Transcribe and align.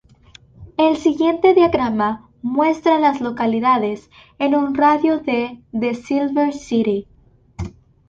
El 0.77 0.97
siguiente 0.97 1.53
diagrama 1.53 2.27
muestra 2.41 2.95
a 2.95 2.99
las 2.99 3.21
localidades 3.21 4.09
en 4.39 4.55
un 4.55 4.73
radio 4.73 5.19
de 5.19 5.61
de 5.73 5.93
Silver 5.93 6.53
City. 6.53 7.07